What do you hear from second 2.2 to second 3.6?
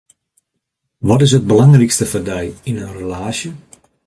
dy yn in relaasje?